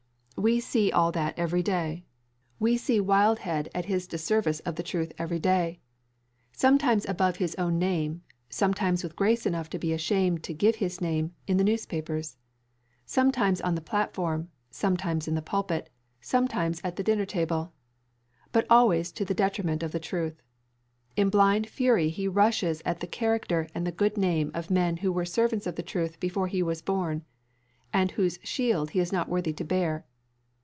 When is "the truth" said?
4.75-5.13, 19.91-20.41, 25.75-26.19